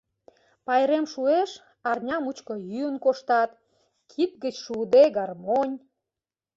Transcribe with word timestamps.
Пайрем 0.65 1.05
шуэш, 1.13 1.51
арня 1.89 2.17
мучко 2.23 2.53
йӱын 2.71 2.97
коштат, 3.05 3.51
кид 4.11 4.31
гыч 4.43 4.55
шуыде— 4.63 5.03
гармонь. 5.17 5.75